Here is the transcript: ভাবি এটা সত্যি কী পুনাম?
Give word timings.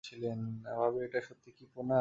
ভাবি 0.71 0.99
এটা 1.05 1.19
সত্যি 1.21 1.49
কী 1.57 1.65
পুনাম? 1.65 1.89